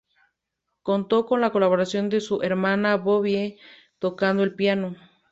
[0.81, 3.59] Contó con la colaboración de su hermana Bobbie
[3.99, 4.95] tocando el piano.